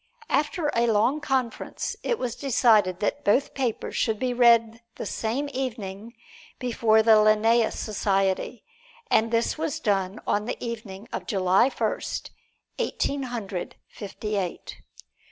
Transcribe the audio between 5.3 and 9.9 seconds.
evening before the Linnæus Society, and this was